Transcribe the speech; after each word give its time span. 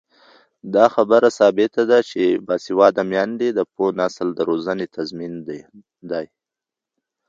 دا 0.75 0.85
خبره 0.95 1.29
ثابته 1.39 1.81
ده 1.89 1.99
چې 2.09 2.21
باسواده 2.47 3.03
میندې 3.11 3.49
د 3.53 3.59
پوه 3.73 3.89
نسل 3.99 4.27
د 4.35 4.39
روزنې 4.49 4.87
تضمین 4.95 5.33
دي. 6.11 6.23